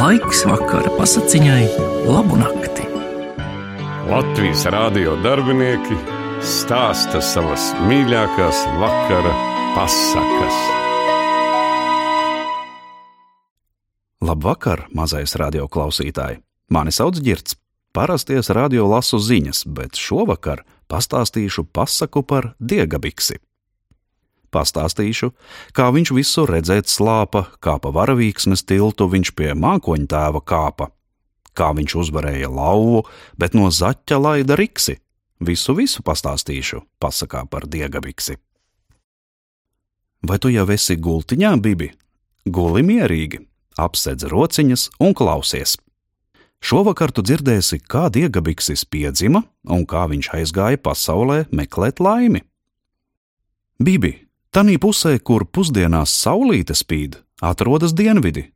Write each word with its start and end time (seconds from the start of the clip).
Laiks 0.00 0.46
vakara 0.48 0.88
pasakiņai, 0.96 1.64
labu 2.08 2.38
nakti. 2.40 2.86
Latvijas 4.08 4.62
rādio 4.72 5.18
darbinieki 5.20 5.98
stāsta 6.40 7.20
savas 7.20 7.66
mīļākās 7.84 8.62
vakara 8.80 9.34
pasakas. 9.74 10.62
Labvakar, 14.24 14.86
mazais 14.96 15.36
radio 15.36 15.68
klausītāj! 15.68 16.38
Mani 16.72 16.96
sauc 16.96 17.20
Girts. 17.20 17.58
Parasties 17.92 18.48
radio 18.56 18.88
lasu 18.88 19.20
ziņas, 19.20 19.66
bet 19.68 20.00
šovakar 20.00 20.64
pastāstīšu 20.88 21.68
pasaku 21.76 22.24
par 22.24 22.54
diegabiksi. 22.56 23.36
Pastāstīšu, 24.50 25.30
kā 25.76 25.90
viņš 25.94 26.10
visur 26.16 26.50
redzēt 26.50 26.90
slāpa, 26.90 27.44
kā 27.62 27.76
pa 27.78 27.92
varavīksnes 27.94 28.64
tiltu 28.66 29.06
viņš 29.10 29.30
pie 29.38 29.52
mākoņa 29.54 30.08
tēva 30.10 30.42
kāpa, 30.42 30.90
kā 31.54 31.70
viņš 31.76 31.94
uzvarēja 32.02 32.50
lauvu, 32.50 33.04
bet 33.38 33.54
no 33.54 33.70
zaķa 33.70 34.18
laida 34.18 34.58
riksi. 34.58 34.98
Visu, 35.40 35.72
visu 35.72 36.02
pastāstīšu 36.04 36.82
pasakā 37.00 37.46
par 37.48 37.64
diegabiksi. 37.70 38.36
Vai 40.20 40.36
tu 40.36 40.50
jau 40.52 40.66
esi 40.68 40.98
gultiņā, 41.00 41.54
Bibi? 41.64 41.94
Guli 42.44 42.82
mierīgi, 42.84 43.40
apsedz 43.80 44.26
rociņas 44.28 44.90
un 45.00 45.14
klausies. 45.16 45.78
Šovakar 46.60 47.08
tu 47.16 47.24
dzirdēsi, 47.24 47.78
kā 47.88 48.10
diegabiksis 48.12 48.84
piedzima 48.84 49.46
un 49.64 49.86
kā 49.88 50.04
viņš 50.10 50.28
aizgāja 50.36 50.80
pasaulē 50.82 51.46
meklēt 51.56 52.02
laimi. 52.04 52.42
Bibi, 53.80 54.12
tanī 54.54 54.78
pusē, 54.82 55.18
kur 55.18 55.46
pusdienās 55.46 56.12
saulīte 56.22 56.74
spīd, 56.74 57.18
atrodas 57.42 57.94
dienvidi. 57.96 58.50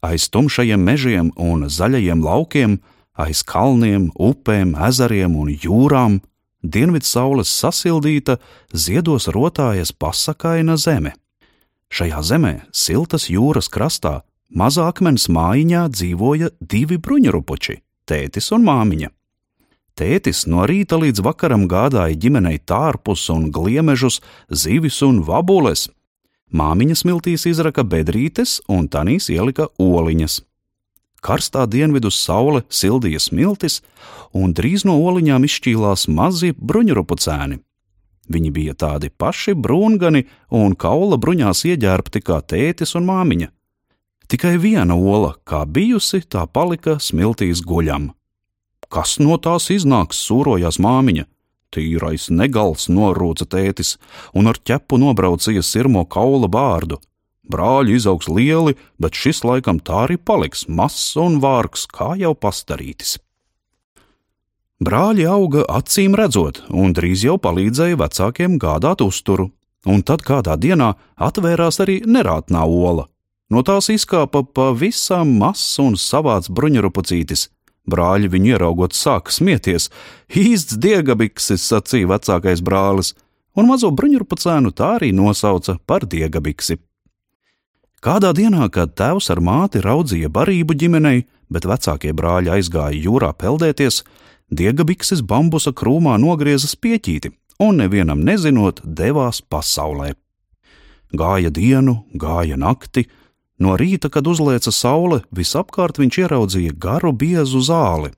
Aiz 0.00 0.30
tumšajiem 0.32 0.80
mežiem 0.80 1.30
un 1.36 1.68
zaļajiem 1.68 2.22
laukiem, 2.24 2.78
aiz 3.20 3.42
kalniem, 3.44 4.08
upēm, 4.16 4.72
ezeriem 4.88 5.36
un 5.36 5.50
jūrām, 5.52 6.20
dienvidu 6.62 7.06
saules 7.06 7.52
sasildīta, 7.52 8.38
ziedos 8.72 9.28
rotājas 9.28 9.92
pasakaina 9.92 10.78
zeme. 10.80 11.12
Šajā 11.90 12.22
zemē, 12.22 12.54
siltas 12.72 13.26
jūras 13.28 13.68
krastā, 13.68 14.20
mazā 14.48 14.86
akmens 14.88 15.26
mājiņā 15.28 15.88
dzīvoja 15.90 16.50
divi 16.60 16.96
bruņurupuči- 16.96 17.80
tētis 18.08 18.52
un 18.54 18.64
māmiņa. 18.64 19.10
Tētis 20.00 20.46
no 20.48 20.62
rīta 20.64 20.96
līdz 20.96 21.20
vakaram 21.20 21.66
gādāja 21.68 22.16
ģimenei 22.16 22.56
tārpus 22.64 23.26
un 23.34 23.50
gliemežus, 23.52 24.22
zivis 24.48 25.02
un 25.04 25.18
vabules. 25.26 25.90
Māmiņa 26.56 26.94
smiltīs 26.96 27.42
izraka 27.50 27.84
bedrītes 27.84 28.62
un 28.64 28.86
tanīs 28.88 29.28
ielika 29.28 29.66
oliņas. 29.76 30.38
Karstā 31.20 31.66
dienvidu 31.68 32.08
saule 32.08 32.62
sildīja 32.72 33.20
smiltis, 33.20 33.82
un 34.32 34.54
drīz 34.56 34.86
no 34.88 34.94
oliņām 35.04 35.44
izšķīlās 35.44 36.06
mazi 36.08 36.54
bruņurupucēni. 36.56 37.58
Viņi 38.32 38.52
bija 38.56 38.76
tādi 38.80 39.10
paši 39.12 39.52
brūngani 39.52 40.24
un 40.48 40.78
kaula 40.80 41.18
bruņās 41.20 41.66
ieģērbti 41.74 42.22
kā 42.24 42.38
tētis 42.40 42.96
un 42.96 43.04
māmiņa. 43.10 43.50
Tikai 44.32 44.54
viena 44.62 44.96
ola, 44.96 45.34
kā 45.44 45.66
bijusi, 45.68 46.22
tā 46.24 46.46
palika 46.48 46.96
smiltīs 46.96 47.60
guļam. 47.66 48.08
Kas 48.90 49.18
no 49.22 49.36
tās 49.38 49.70
iznāks, 49.70 50.18
sūrojās 50.26 50.80
māmiņa. 50.82 51.28
Tīrais 51.70 52.26
negals 52.34 52.88
norūca 52.90 53.46
tētis 53.46 53.94
un 54.34 54.50
ar 54.50 54.58
ķepu 54.58 54.98
nobraucīja 54.98 55.62
sirmo 55.62 56.02
kaula 56.10 56.50
bārdu. 56.50 56.98
Brāļi 57.50 57.94
izaugs 57.98 58.28
lieli, 58.30 58.76
bet 58.98 59.14
šis 59.14 59.44
laikam 59.46 59.78
tā 59.78 60.04
arī 60.06 60.16
paliks 60.18 60.66
mazs 60.68 61.14
un 61.18 61.38
vārgs, 61.42 61.86
kā 61.86 62.16
jau 62.18 62.34
pastarītis. 62.34 63.18
Brāļi 64.80 65.26
auga 65.28 65.62
acīm 65.68 66.14
redzot, 66.18 66.62
un 66.70 66.94
drīz 66.96 67.26
jau 67.26 67.36
palīdzēja 67.42 67.98
vecākiem 68.00 68.58
gādāt 68.58 69.02
uzturu, 69.04 69.50
un 69.86 70.02
tad 70.02 70.24
kādā 70.26 70.56
dienā 70.56 70.94
atvērās 71.20 71.82
arī 71.84 72.00
nerātnā 72.06 72.64
ola. 72.64 73.06
No 73.50 73.62
tās 73.66 73.90
izkāpa 73.92 74.44
pavisam 74.46 75.34
mazs 75.42 75.78
un 75.82 75.98
savāds 75.98 76.50
bruņurupucītis. 76.54 77.48
Brāļi 77.90 78.30
viņu 78.30 78.54
ieraugot 78.54 78.94
sāka 78.96 79.34
smieties. 79.34 79.88
Īsts 80.30 80.78
diegabiksis, 80.80 81.64
sacīja 81.66 82.10
vecākais 82.12 82.62
brālis, 82.62 83.14
un 83.58 83.68
mazo 83.70 83.90
bruņurupucēnu 83.90 84.72
tā 84.76 84.94
arī 85.00 85.10
nosauca 85.16 85.76
par 85.86 86.06
diegabiksi. 86.06 86.78
Kādā 88.00 88.30
dienā, 88.32 88.70
kad 88.72 88.94
tēvs 88.96 89.28
ar 89.34 89.42
māti 89.44 89.82
raudzīja 89.84 90.30
barību 90.32 90.72
ģimenei, 90.80 91.26
bet 91.52 91.66
vecākie 91.68 92.14
brāļi 92.16 92.54
aizgāja 92.54 92.96
jūrā 92.96 93.34
peldēties, 93.36 94.00
diegabikses 94.48 95.20
bambusa 95.20 95.74
krūmā 95.76 96.16
nogrieza 96.22 96.70
spieķīti 96.70 97.34
un 97.60 97.82
nevienam 97.82 98.22
nezinot, 98.24 98.80
devās 98.84 99.42
pasaulē. 99.44 100.14
Gāja 101.12 101.50
dienu, 101.52 102.04
gāja 102.14 102.56
nakti, 102.56 103.04
no 103.60 103.76
rīta, 103.78 104.10
kad 104.12 104.26
uzlēca 104.26 104.72
saule, 104.74 105.22
visapkārt 105.36 106.00
viņš 106.00 106.18
ieraudzīja 106.24 106.76
garu 106.80 107.12
biezu 107.12 107.62
zāli. 107.64 108.10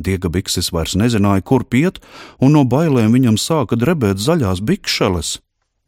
Diegabikses 0.00 0.70
vairs 0.72 0.94
nezināja, 0.96 1.44
kur 1.44 1.64
piet, 1.68 2.00
un 2.40 2.54
no 2.56 2.64
bailēm 2.64 3.12
viņam 3.12 3.36
sāka 3.36 3.76
drebēt 3.76 4.22
zaļās 4.22 4.62
bikšeles. 4.64 5.40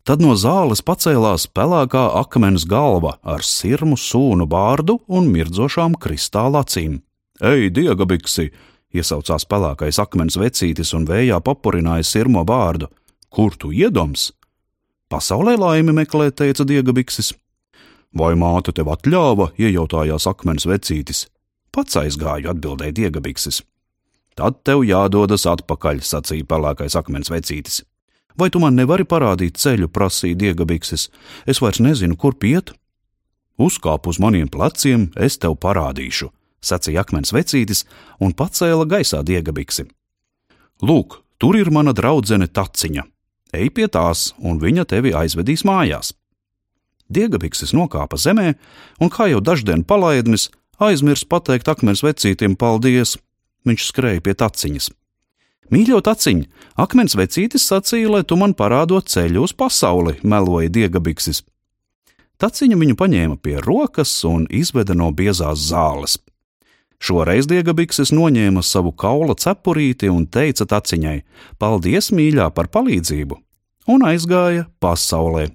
Tad 0.05 0.21
no 0.21 0.35
zāles 0.37 0.83
pacēlās 0.85 1.47
pelēkā 1.49 2.03
akmens 2.21 2.67
galva 2.69 3.17
ar 3.25 3.41
sirmu 3.41 3.97
sūnu 3.97 4.45
bārdu 4.45 4.99
un 5.09 5.31
mirdzošām 5.33 5.97
kristāla 5.97 6.61
acīm. 6.67 7.01
Ej, 7.41 7.71
diegabiksi! 7.73 8.51
iesaucās 8.95 9.47
pelēkais 9.51 9.99
akmens 10.03 10.39
vecītis 10.39 10.95
un 10.97 11.07
vējā 11.09 11.41
papurināja 11.45 12.07
sirmo 12.07 12.45
bārdu. 12.47 12.91
Kur 13.35 13.57
tu 13.59 13.73
iedoms? 13.75 14.31
Pasaulē 15.11 15.57
laimi 15.59 15.95
meklē, 15.97 16.31
teica 16.31 16.67
diegabiksis. 16.69 17.33
Vai 18.15 18.35
māte 18.39 18.73
tev 18.75 18.93
atļāva, 18.95 19.51
iejautājās 19.59 20.29
akmens 20.31 20.69
vecītis. 20.71 21.27
Pats 21.75 21.99
aizgāju, 21.99 22.53
atbildēja 22.53 22.95
diegabiksis. 22.95 23.65
Tad 24.39 24.63
tev 24.67 24.85
jādodas 24.87 25.47
atpakaļ, 25.51 26.03
sacīja 26.03 26.47
pelēkais 26.47 26.95
akmens 26.99 27.31
vecītis. 27.31 27.83
Vai 28.39 28.51
tu 28.51 28.63
man 28.63 28.75
nevari 28.79 29.07
parādīt 29.07 29.59
ceļu, 29.63 29.91
prasīja 29.91 30.39
diegabikses. 30.39 31.09
Es 31.47 31.63
vairs 31.63 31.83
nezinu, 31.83 32.19
kur 32.19 32.35
piet. 32.39 32.73
Uzkāp 33.59 34.09
uz 34.11 34.19
maniem 34.23 34.49
pleciem, 34.51 35.11
es 35.15 35.39
tev 35.39 35.55
parādīšu, 35.63 36.31
sacīja 36.63 37.05
akmens 37.05 37.35
vecītis 37.35 37.85
un 38.19 38.35
pacēla 38.35 38.87
gaisā 38.91 39.23
diegabiksi. 39.27 39.87
Lūk, 40.83 41.21
tur 41.39 41.59
ir 41.59 41.71
mana 41.71 41.95
draudzene 41.95 42.51
taciņa. 42.51 43.07
Ej 43.55 43.71
pie 43.71 43.87
tās, 43.87 44.33
un 44.43 44.59
viņa 44.59 44.87
tevi 44.91 45.15
aizvedīs 45.15 45.63
mājās. 45.67 46.11
Diegabikses 47.15 47.73
nokāpa 47.77 48.19
zemē, 48.21 48.55
un 49.01 49.11
kā 49.13 49.29
jau 49.31 49.41
daždien 49.45 49.85
palaidnis, 49.87 50.51
aizmirs 50.83 51.25
pateikt 51.29 51.71
akmens 51.71 52.03
vecītim 52.05 52.57
paldies. 52.59 53.17
Viņš 53.65 53.87
skrēja 53.89 54.23
pie 54.25 54.35
taciņas. 54.37 54.91
Mīļo 55.73 56.03
taciņ, 56.05 56.43
akmens 56.77 57.17
vecītis 57.17 57.65
sacīja, 57.71 58.11
lai 58.13 58.23
tu 58.29 58.37
man 58.37 58.53
parādot 58.53 59.09
ceļu 59.09 59.47
uz 59.47 59.55
pasauli, 59.57 60.19
meloja 60.23 60.69
diegabiksis. 60.69 61.41
Taciņa 62.43 62.77
viņu 62.77 62.99
paņēma 63.01 63.39
pie 63.41 63.57
rokas 63.65 64.13
un 64.29 64.45
izveda 64.51 64.97
no 64.99 65.09
biezās 65.15 65.65
zāles. 65.71 66.19
Šoreiz 67.01 67.49
diegabiksis 67.49 68.13
noņēma 68.13 68.61
savu 68.65 68.93
kaula 68.93 69.39
cepurīti 69.39 70.13
un 70.13 70.27
teica 70.27 70.67
taciņai: 70.69 71.23
Paldies, 71.59 72.13
mīļā, 72.13 72.51
par 72.53 72.69
palīdzību! 72.73 73.41
un 73.87 74.05
aizgāja 74.09 74.67
pasaulē. 74.81 75.49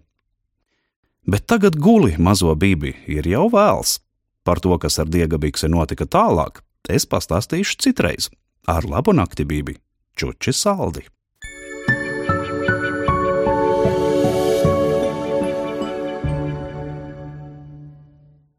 Bet 1.29 1.45
tagad 1.45 1.75
guli 1.77 2.15
mazo 2.17 2.55
bibi 2.55 2.95
ir 3.05 3.27
jau 3.29 3.45
vēls. 3.53 3.99
Par 4.41 4.57
to, 4.65 4.73
kas 4.81 4.97
ar 4.97 5.09
diegabikse 5.13 5.67
notika 5.69 6.07
tālāk, 6.09 6.63
es 6.89 7.05
pastāstīšu 7.05 7.77
citreiz. 7.85 8.31
Ar 8.65 8.87
labu 8.89 9.13
nakti, 9.13 9.45
bibi! 9.45 9.75
Čuči 10.17 10.53
saldi! 10.57 11.05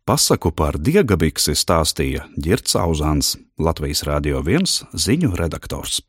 Pasaku 0.06 0.52
par 0.54 0.78
diegabiksi 0.78 1.56
stāstīja 1.58 2.28
Girts 2.38 2.78
Auzāns, 2.78 3.34
Latvijas 3.58 4.04
Rādio 4.06 4.44
1 4.46 4.94
ziņu 4.94 5.34
redaktors. 5.38 6.00